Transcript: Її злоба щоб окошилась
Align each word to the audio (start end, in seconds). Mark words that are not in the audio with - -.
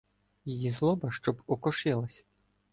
Її 0.45 0.69
злоба 0.71 1.11
щоб 1.11 1.41
окошилась 1.47 2.25